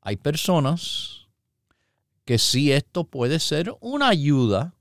[0.00, 1.28] Hay personas
[2.24, 4.74] que sí esto puede ser una ayuda.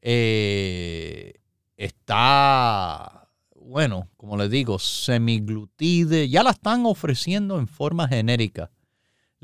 [0.00, 1.34] Eh,
[1.76, 8.70] está, bueno, como le digo, semiglutide, ya la están ofreciendo en forma genérica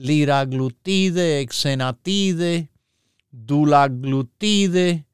[0.00, 2.69] liraglutide, exenatide,
[3.32, 5.04] dulaglutide,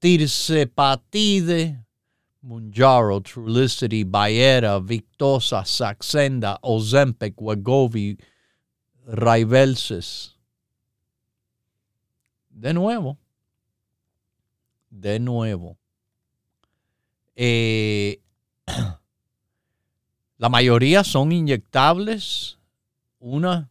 [0.00, 1.84] tirsepatide,
[2.44, 8.16] Munjaro, Trulicity, Bayera, Victosa, Saxenda, Ozempic, Wegovy,
[9.06, 10.34] Ribelsis.
[12.50, 13.18] De nuevo,
[14.90, 15.76] de nuevo.
[17.36, 18.20] Eh,
[20.38, 22.58] la mayoría son inyectables,
[23.20, 23.68] una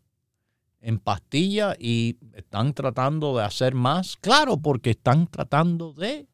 [0.82, 4.16] en pastilla y están tratando de hacer más.
[4.18, 6.28] Claro, porque están tratando de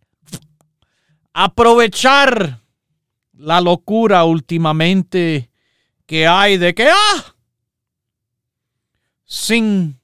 [1.34, 2.62] aprovechar
[3.34, 5.50] la locura últimamente
[6.06, 7.36] que hay de que, ah,
[9.26, 10.00] sin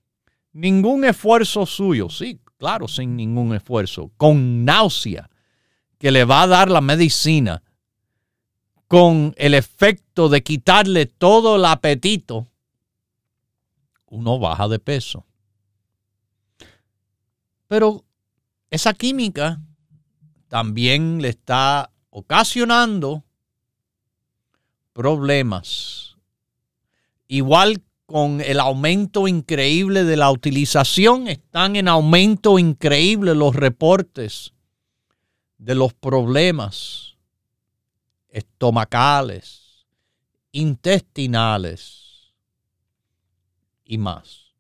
[0.54, 5.30] ningún esfuerzo suyo, sí, claro, sin ningún esfuerzo, con náusea
[6.00, 7.62] que le va a dar la medicina,
[8.88, 12.48] con el efecto de quitarle todo el apetito,
[14.10, 15.26] uno baja de peso.
[17.68, 18.04] Pero
[18.70, 19.62] esa química
[20.48, 23.24] también le está ocasionando
[24.94, 26.18] problemas.
[27.28, 34.54] Igual con el aumento increíble de la utilización, están en aumento increíble los reportes
[35.60, 37.18] de los problemas
[38.30, 39.86] estomacales,
[40.52, 42.09] intestinales
[43.90, 44.54] y más.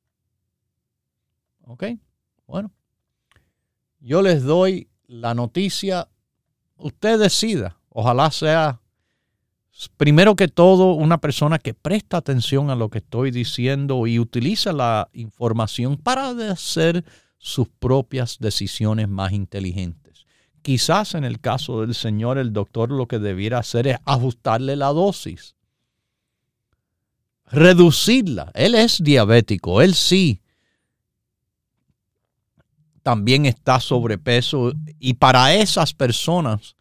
[1.61, 1.84] ¿Ok?
[2.47, 2.71] Bueno,
[3.99, 6.09] yo les doy la noticia,
[6.77, 7.77] usted decida.
[7.89, 8.82] Ojalá sea,
[9.97, 14.73] primero que todo, una persona que presta atención a lo que estoy diciendo y utiliza
[14.73, 17.05] la información para hacer
[17.38, 20.25] sus propias decisiones más inteligentes.
[20.63, 24.88] Quizás en el caso del señor, el doctor lo que debiera hacer es ajustarle la
[24.88, 25.55] dosis,
[27.52, 28.52] reducirla.
[28.54, 30.41] Él es diabético, él sí
[33.04, 36.76] también está sobrepeso y para esas personas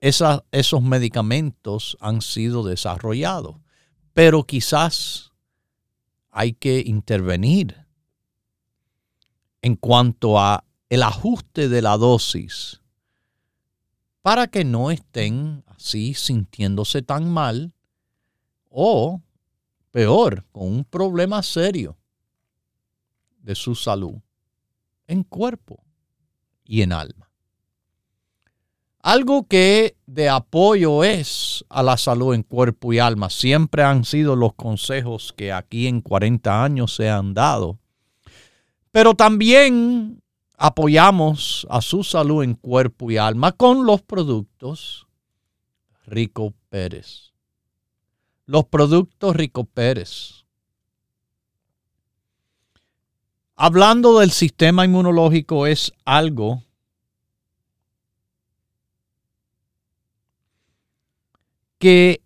[0.00, 3.56] esos medicamentos han sido desarrollados.
[4.14, 5.32] Pero quizás
[6.30, 7.86] hay que intervenir
[9.60, 12.80] en cuanto a el ajuste de la dosis
[14.22, 17.72] para que no estén así sintiéndose tan mal
[18.68, 19.20] o
[19.90, 21.96] peor, con un problema serio
[23.38, 24.14] de su salud
[25.06, 25.82] en cuerpo
[26.64, 27.30] y en alma.
[29.02, 33.30] Algo que de apoyo es a la salud en cuerpo y alma.
[33.30, 37.78] Siempre han sido los consejos que aquí en 40 años se han dado.
[38.90, 40.22] Pero también
[40.58, 45.06] apoyamos a su salud en cuerpo y alma con los productos
[46.06, 47.29] Rico Pérez.
[48.46, 50.44] Los productos Rico Pérez.
[53.56, 56.62] Hablando del sistema inmunológico es algo
[61.78, 62.22] que,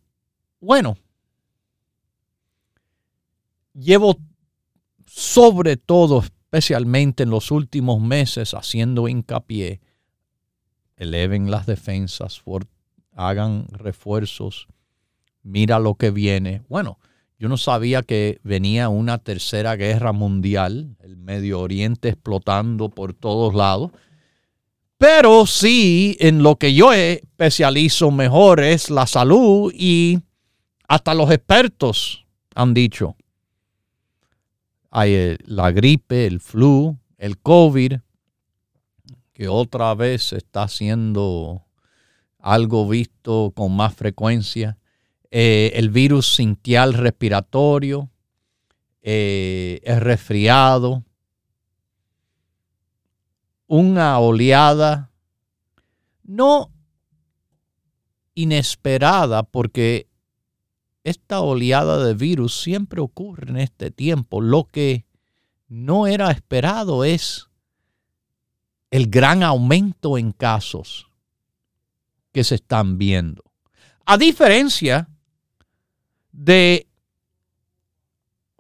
[0.60, 0.96] bueno,
[3.72, 4.18] llevo
[5.06, 9.80] sobre todo, especialmente en los últimos meses, haciendo hincapié,
[10.96, 12.42] eleven las defensas,
[13.12, 14.66] hagan refuerzos,
[15.44, 16.62] mira lo que viene.
[16.68, 16.98] Bueno,
[17.38, 23.54] yo no sabía que venía una tercera guerra mundial, el Medio Oriente explotando por todos
[23.54, 23.92] lados.
[24.98, 30.18] Pero sí, en lo que yo especializo mejor es la salud y
[30.88, 32.24] hasta los expertos
[32.54, 33.16] han dicho.
[34.90, 37.94] Hay la gripe, el flu, el COVID,
[39.32, 41.64] que otra vez está siendo
[42.38, 44.78] algo visto con más frecuencia.
[45.36, 48.08] Eh, el virus sintial respiratorio,
[49.02, 51.02] eh, el resfriado,
[53.66, 55.10] una oleada
[56.22, 56.70] no
[58.34, 60.06] inesperada, porque
[61.02, 64.40] esta oleada de virus siempre ocurre en este tiempo.
[64.40, 65.04] Lo que
[65.66, 67.48] no era esperado es
[68.92, 71.10] el gran aumento en casos
[72.30, 73.42] que se están viendo.
[74.06, 75.08] A diferencia
[76.34, 76.88] de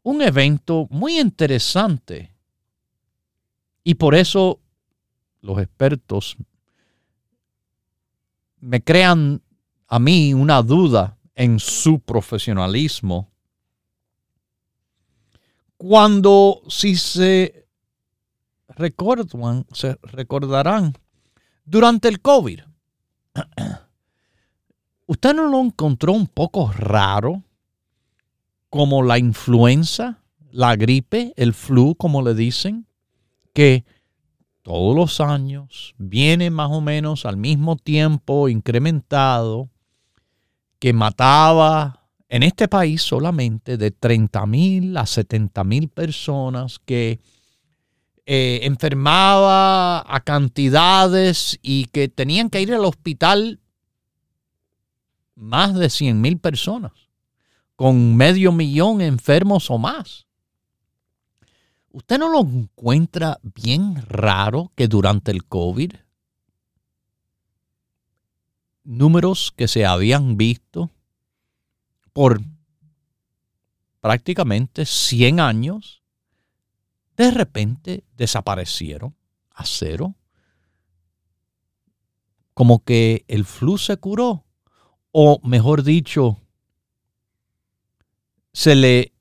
[0.04, 2.32] un evento muy interesante.
[3.82, 4.60] Y por eso
[5.40, 6.36] los expertos
[8.60, 9.42] me crean
[9.88, 13.30] a mí una duda en su profesionalismo.
[15.76, 17.66] Cuando si se
[18.68, 20.94] recuerdan, se recordarán
[21.64, 22.60] durante el COVID,
[25.06, 27.42] ¿usted no lo encontró un poco raro?
[28.74, 30.18] Como la influenza,
[30.50, 32.88] la gripe, el flu, como le dicen,
[33.52, 33.84] que
[34.62, 39.70] todos los años, viene más o menos al mismo tiempo incrementado,
[40.80, 47.20] que mataba en este país solamente de 30 mil a 70 mil personas, que
[48.26, 53.60] eh, enfermaba a cantidades y que tenían que ir al hospital
[55.36, 57.03] más de 100 mil personas,
[57.76, 60.26] con medio millón enfermos o más.
[61.90, 65.92] ¿Usted no lo encuentra bien raro que durante el COVID
[68.84, 70.90] números que se habían visto
[72.12, 72.40] por
[74.00, 76.02] prácticamente 100 años,
[77.16, 79.16] de repente desaparecieron
[79.50, 80.14] a cero?
[82.54, 84.44] Como que el flu se curó,
[85.10, 86.43] o mejor dicho,
[88.54, 89.12] se le,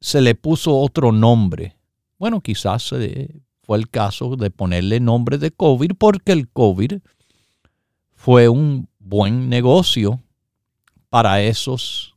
[0.00, 1.76] se le puso otro nombre.
[2.18, 2.94] Bueno, quizás
[3.62, 7.00] fue el caso de ponerle nombre de COVID porque el COVID
[8.14, 10.20] fue un buen negocio
[11.08, 12.14] para esos,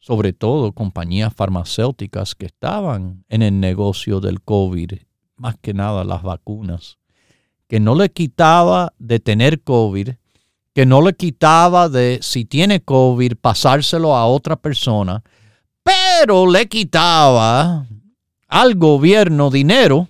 [0.00, 4.94] sobre todo compañías farmacéuticas que estaban en el negocio del COVID,
[5.36, 6.98] más que nada las vacunas,
[7.68, 10.10] que no le quitaba de tener COVID,
[10.80, 15.22] que no le quitaba de si tiene COVID pasárselo a otra persona,
[15.82, 17.86] pero le quitaba
[18.48, 20.08] al gobierno dinero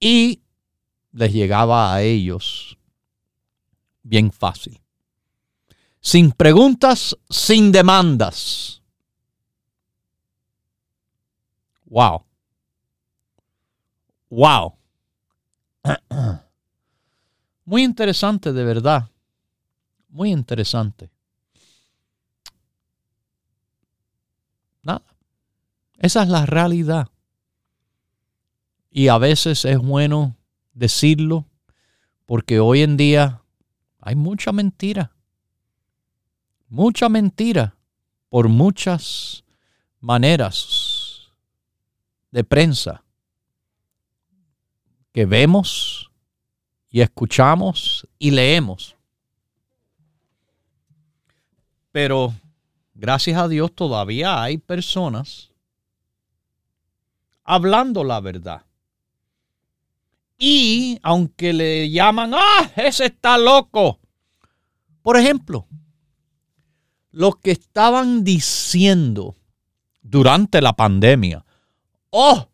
[0.00, 0.40] y
[1.12, 2.78] les llegaba a ellos
[4.02, 4.80] bien fácil.
[6.00, 8.80] Sin preguntas, sin demandas.
[11.84, 12.24] Wow.
[14.30, 14.78] Wow.
[17.66, 19.10] Muy interesante, de verdad.
[20.14, 21.10] Muy interesante.
[24.80, 25.02] Nada.
[25.98, 27.08] Esa es la realidad.
[28.92, 30.36] Y a veces es bueno
[30.72, 31.46] decirlo
[32.26, 33.42] porque hoy en día
[34.00, 35.10] hay mucha mentira.
[36.68, 37.74] Mucha mentira
[38.28, 39.42] por muchas
[39.98, 41.32] maneras
[42.30, 43.02] de prensa
[45.10, 46.12] que vemos
[46.88, 48.93] y escuchamos y leemos.
[51.94, 52.34] Pero
[52.92, 55.52] gracias a Dios todavía hay personas
[57.44, 58.62] hablando la verdad.
[60.36, 64.00] Y aunque le llaman, ah, ese está loco.
[65.02, 65.68] Por ejemplo,
[67.12, 69.36] los que estaban diciendo
[70.02, 71.44] durante la pandemia,
[72.10, 72.48] oh,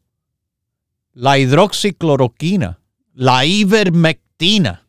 [1.15, 2.79] la hidroxicloroquina,
[3.15, 4.87] la ivermectina.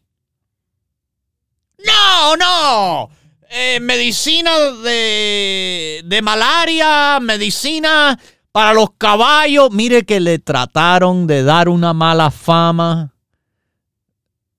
[1.86, 3.21] No, no.
[3.54, 8.18] Eh, medicina de, de malaria, medicina
[8.54, 13.14] para los caballos, mire que le trataron de dar una mala fama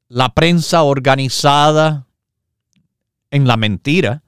[0.08, 2.06] la prensa organizada
[3.30, 4.22] en la mentira.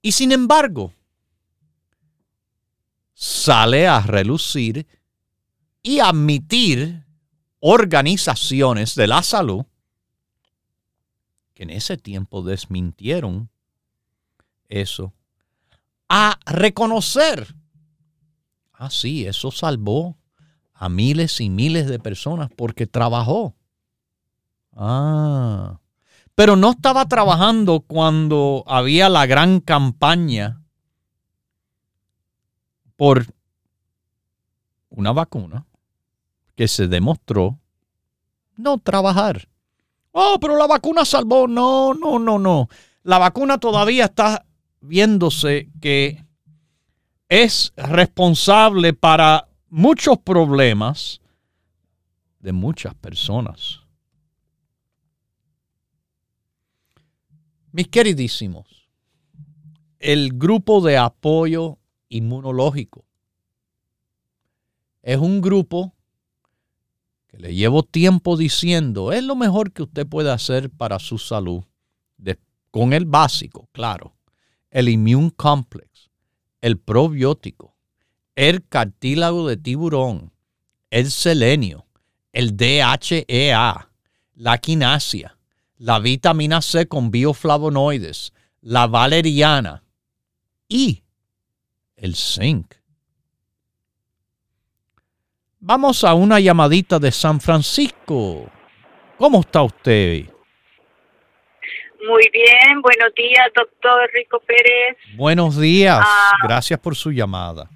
[0.00, 0.92] Y sin embargo,
[3.14, 4.88] sale a relucir
[5.84, 7.04] y admitir
[7.60, 9.64] organizaciones de la salud
[11.62, 13.50] en ese tiempo desmintieron
[14.68, 15.12] eso,
[16.08, 17.54] a reconocer
[18.82, 20.18] Ah, sí, eso salvó
[20.74, 23.54] a miles y miles de personas porque trabajó.
[24.72, 25.78] Ah,
[26.34, 30.64] pero no estaba trabajando cuando había la gran campaña
[32.96, 33.26] por
[34.88, 35.64] una vacuna
[36.56, 37.60] que se demostró
[38.56, 39.46] no trabajar.
[40.12, 41.48] Oh, pero la vacuna salvó.
[41.48, 42.68] No, no, no, no.
[43.02, 44.46] La vacuna todavía está
[44.80, 46.24] viéndose que
[47.28, 51.20] es responsable para muchos problemas
[52.40, 53.80] de muchas personas.
[57.70, 58.66] Mis queridísimos,
[59.98, 61.78] el grupo de apoyo
[62.10, 63.06] inmunológico
[65.00, 65.91] es un grupo
[67.32, 71.64] le llevo tiempo diciendo es lo mejor que usted puede hacer para su salud,
[72.70, 74.16] con el básico, claro,
[74.70, 75.92] el Immune Complex
[76.62, 77.76] el probiótico,
[78.36, 80.32] el cartílago de tiburón,
[80.90, 81.86] el selenio,
[82.32, 83.90] el DHEA,
[84.34, 85.36] la quinasia,
[85.76, 89.82] la vitamina C con bioflavonoides, la valeriana
[90.68, 91.02] y
[91.96, 92.74] el zinc.
[95.64, 98.50] Vamos a una llamadita de San Francisco.
[99.16, 100.24] ¿Cómo está usted?
[102.04, 104.96] Muy bien, buenos días, doctor Rico Pérez.
[105.14, 106.32] Buenos días, ah.
[106.42, 107.70] gracias por su llamada.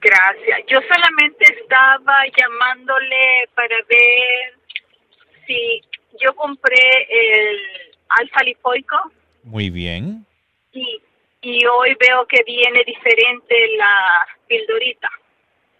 [0.00, 0.60] Gracias.
[0.66, 4.54] Yo solamente estaba llamándole para ver
[5.46, 5.82] si
[6.18, 7.58] yo compré el
[8.08, 8.96] alfa lipoico
[9.42, 10.24] Muy bien.
[10.72, 10.98] y,
[11.42, 15.10] y hoy veo que viene diferente la pildorita,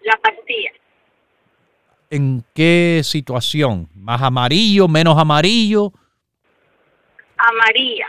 [0.05, 0.71] la pastilla.
[2.11, 3.89] ¿En qué situación?
[3.95, 5.93] ¿Más amarillo, menos amarillo?
[7.37, 8.07] amarilla,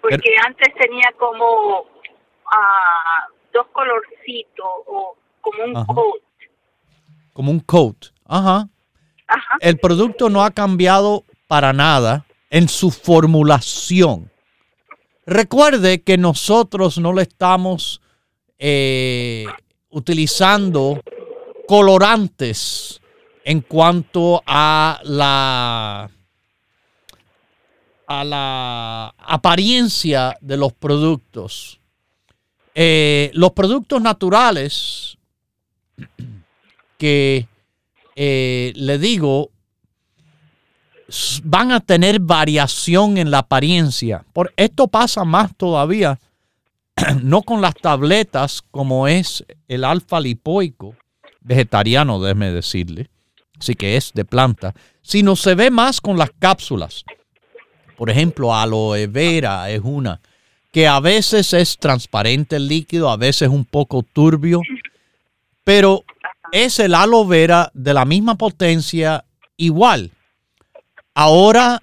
[0.00, 1.86] porque antes tenía como
[2.52, 5.86] ah, dos colorcitos o como un Ajá.
[5.86, 6.22] coat.
[7.32, 8.06] Como un coat.
[8.26, 8.68] Ajá.
[9.26, 9.56] Ajá.
[9.60, 14.30] El producto no ha cambiado para nada en su formulación.
[15.26, 18.02] Recuerde que nosotros no le estamos
[18.58, 19.46] eh,
[19.88, 21.00] utilizando
[21.66, 23.00] colorantes
[23.44, 26.10] en cuanto a la
[28.06, 31.80] a la apariencia de los productos.
[32.74, 35.16] Eh, los productos naturales
[36.98, 37.48] que
[38.16, 39.50] eh, le digo
[41.44, 44.24] van a tener variación en la apariencia.
[44.32, 46.18] Por esto pasa más todavía,
[47.22, 50.96] no con las tabletas como es el alfa lipoico,
[51.44, 53.08] vegetariano, déjeme decirle,
[53.60, 57.04] sí que es de planta, sino se ve más con las cápsulas.
[57.96, 60.20] Por ejemplo, aloe vera es una
[60.72, 64.60] que a veces es transparente el líquido, a veces un poco turbio,
[65.62, 66.02] pero
[66.50, 69.24] es el aloe vera de la misma potencia
[69.56, 70.10] igual.
[71.14, 71.80] Ahora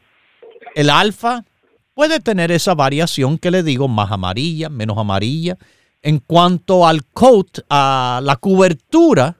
[0.75, 1.45] el alfa
[1.93, 5.57] puede tener esa variación que le digo, más amarilla, menos amarilla.
[6.01, 9.37] En cuanto al coat, a la cobertura,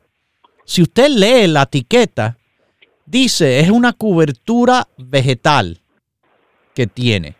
[0.72, 2.38] si usted lee la etiqueta,
[3.05, 5.82] dice es una cobertura vegetal
[6.74, 7.36] que tiene.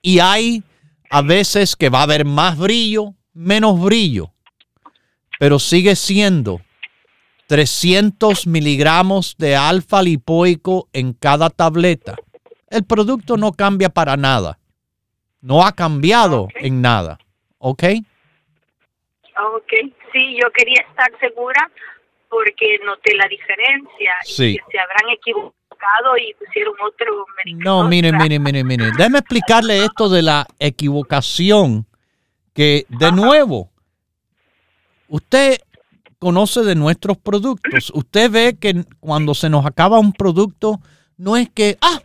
[0.00, 0.62] Y hay
[1.10, 4.32] a veces que va a haber más brillo, menos brillo,
[5.38, 6.62] pero sigue siendo
[7.46, 12.16] 300 miligramos de alfa lipoico en cada tableta.
[12.70, 14.58] El producto no cambia para nada.
[15.42, 17.18] No ha cambiado en nada.
[17.58, 17.82] ¿Ok?
[19.54, 19.72] Ok,
[20.10, 21.70] sí, yo quería estar segura
[22.28, 24.44] porque noté la diferencia Sí.
[24.44, 28.90] y que se habrán equivocado y pusieron otro No, mire, mire, mire, mire.
[28.96, 31.86] Déjeme explicarle esto de la equivocación.
[32.54, 33.70] Que, de nuevo,
[35.08, 35.58] usted
[36.18, 37.90] conoce de nuestros productos.
[37.94, 40.80] Usted ve que cuando se nos acaba un producto,
[41.18, 42.00] no es que, ah,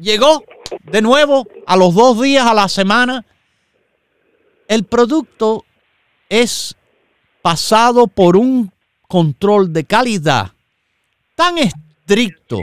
[0.00, 0.42] llegó
[0.84, 3.24] de nuevo a los dos días a la semana.
[4.66, 5.66] El producto
[6.30, 6.74] es
[7.42, 8.71] pasado por un
[9.12, 10.52] control de calidad
[11.34, 12.62] tan estricto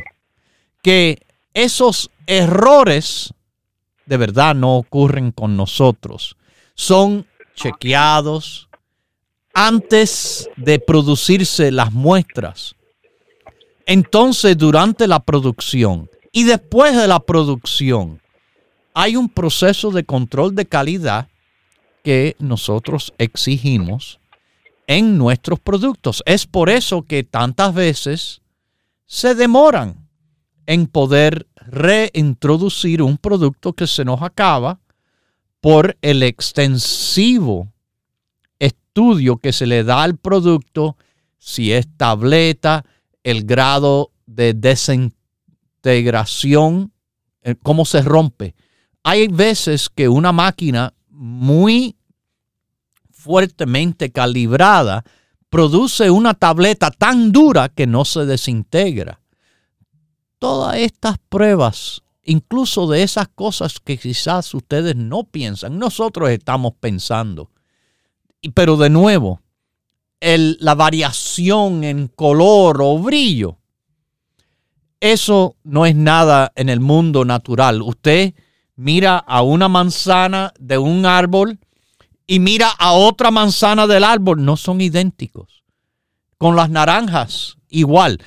[0.81, 1.21] que
[1.53, 3.31] esos errores
[4.07, 6.35] de verdad no ocurren con nosotros.
[6.73, 8.67] Son chequeados
[9.53, 12.73] antes de producirse las muestras.
[13.85, 18.23] Entonces, durante la producción y después de la producción,
[18.95, 21.27] hay un proceso de control de calidad
[22.03, 24.18] que nosotros exigimos
[24.89, 26.23] en nuestros productos.
[26.25, 28.41] Es por eso que tantas veces
[29.05, 30.09] se demoran
[30.65, 34.79] en poder reintroducir un producto que se nos acaba
[35.61, 37.71] por el extensivo
[38.57, 40.97] estudio que se le da al producto,
[41.37, 42.83] si es tableta,
[43.23, 46.91] el grado de desintegración,
[47.43, 48.55] eh, cómo se rompe.
[49.03, 51.95] Hay veces que una máquina muy
[53.19, 55.03] fuertemente calibrada
[55.49, 59.19] produce una tableta tan dura que no se desintegra.
[60.39, 67.51] Todas estas pruebas, incluso de esas cosas que quizás ustedes no piensan, nosotros estamos pensando.
[68.53, 69.41] Pero de nuevo,
[70.21, 73.57] la variación en color o brillo,
[75.01, 77.81] eso no es nada en el mundo natural.
[77.81, 78.33] Usted
[78.77, 81.59] mira a una manzana de un árbol
[82.31, 85.63] y mira a otra manzana del árbol, no son idénticos.
[86.37, 88.21] Con las naranjas, igual.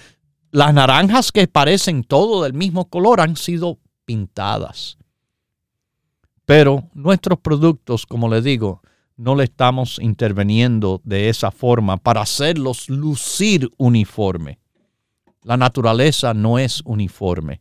[0.50, 4.98] Las naranjas que parecen todo del mismo color han sido pintadas.
[6.44, 8.82] Pero nuestros productos, como les digo,
[9.16, 14.58] no le estamos interviniendo de esa forma para hacerlos lucir uniforme.
[15.44, 17.60] La naturaleza no es uniforme,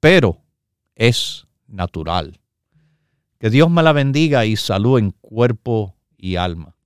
[0.00, 0.42] pero
[0.94, 2.39] es natural.
[3.40, 6.76] Que Dios me la bendiga y salud en cuerpo y alma.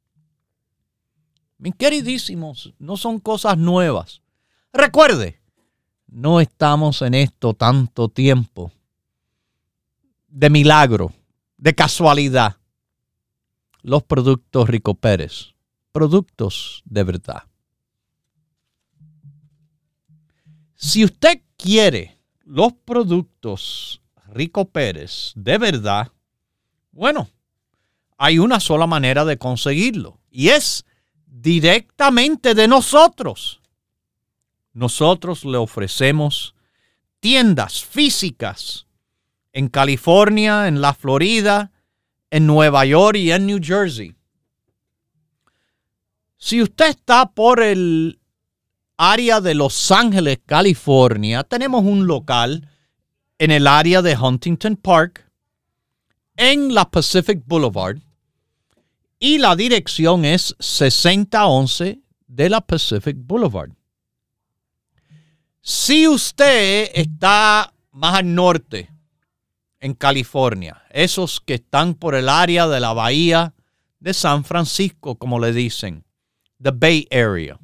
[1.58, 4.22] Mis queridísimos, no son cosas nuevas.
[4.72, 5.40] Recuerde,
[6.06, 8.72] no estamos en esto tanto tiempo
[10.28, 11.12] de milagro,
[11.58, 12.56] de casualidad.
[13.82, 15.54] Los productos Rico Pérez
[15.94, 17.44] productos de verdad.
[20.74, 26.10] Si usted quiere los productos Rico Pérez de verdad,
[26.94, 27.28] bueno,
[28.16, 30.84] hay una sola manera de conseguirlo y es
[31.26, 33.60] directamente de nosotros.
[34.72, 36.54] Nosotros le ofrecemos
[37.20, 38.86] tiendas físicas
[39.52, 41.72] en California, en la Florida,
[42.30, 44.14] en Nueva York y en New Jersey.
[46.36, 48.20] Si usted está por el
[48.96, 52.68] área de Los Ángeles, California, tenemos un local
[53.38, 55.23] en el área de Huntington Park,
[56.36, 57.98] en la Pacific Boulevard,
[59.18, 63.70] y la dirección es 6011 de la Pacific Boulevard.
[65.60, 68.90] Si usted está más al norte,
[69.84, 73.52] en California, esos que están por el área de la bahía
[74.00, 76.04] de San Francisco, como le dicen,
[76.62, 77.58] the Bay Area.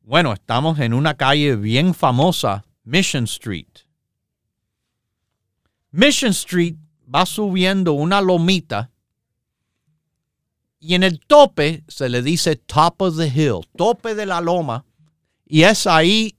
[0.00, 3.68] Bueno, estamos en una calle bien famosa, Mission Street.
[5.90, 6.76] Mission Street
[7.12, 8.90] va subiendo una lomita
[10.80, 14.86] y en el tope se le dice top of the hill, tope de la loma,
[15.46, 16.38] y es ahí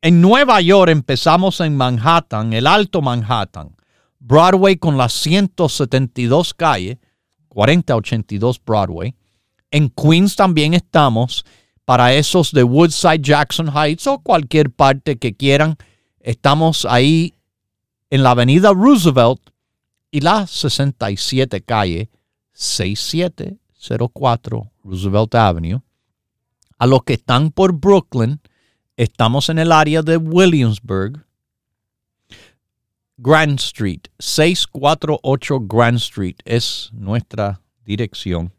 [0.00, 3.76] En Nueva York empezamos en Manhattan, el Alto Manhattan,
[4.20, 7.00] Broadway con la 172 calle,
[7.48, 9.16] 4082 Broadway.
[9.72, 11.44] En Queens también estamos
[11.84, 15.76] para esos de Woodside, Jackson Heights o cualquier parte que quieran
[16.20, 17.34] Estamos ahí
[18.10, 19.40] en la avenida Roosevelt
[20.10, 22.10] y la 67 calle
[22.52, 25.80] 6704 Roosevelt Avenue.
[26.78, 28.38] A los que están por Brooklyn,
[28.98, 31.24] estamos en el área de Williamsburg.
[33.22, 38.50] Grand Street, 648 Grand Street es nuestra dirección.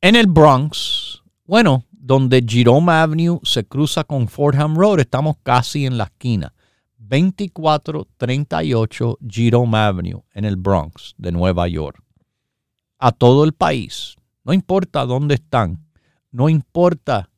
[0.00, 5.98] En el Bronx, bueno, donde Jerome Avenue se cruza con Fordham Road, estamos casi en
[5.98, 6.54] la esquina.
[6.98, 12.00] 2438 Jerome Avenue en el Bronx de Nueva York.
[13.00, 15.84] A todo el país, no importa dónde están,
[16.30, 17.28] no importa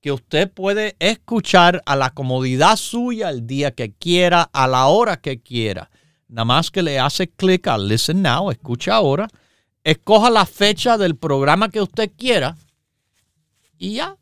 [0.00, 5.16] que usted puede escuchar a la comodidad suya el día que quiera, a la hora
[5.16, 5.90] que quiera.
[6.28, 9.28] Nada más que le hace clic a Listen Now, escucha ahora,
[9.82, 12.56] escoja la fecha del programa que usted quiera
[13.78, 14.16] y ya,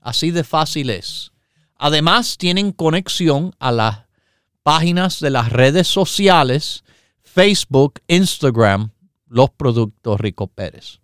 [0.00, 1.32] así de fácil es.
[1.76, 3.98] Además, tienen conexión a las
[4.62, 6.84] páginas de las redes sociales
[7.22, 8.90] Facebook, Instagram,
[9.26, 11.00] los productos Rico Pérez.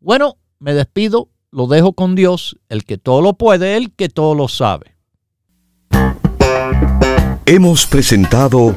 [0.00, 4.34] Bueno, me despido, lo dejo con Dios, el que todo lo puede, el que todo
[4.34, 4.96] lo sabe.
[7.46, 8.76] Hemos presentado